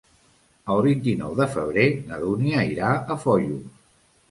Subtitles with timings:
[0.75, 3.81] El vint-i-nou de febrer na Dúnia irà a Foios.